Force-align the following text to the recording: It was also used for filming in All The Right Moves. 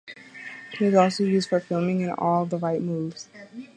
It 0.73 0.79
was 0.79 0.95
also 0.95 1.25
used 1.25 1.49
for 1.49 1.59
filming 1.59 2.01
in 2.01 2.09
All 2.09 2.47
The 2.47 2.57
Right 2.57 2.81
Moves. 2.81 3.29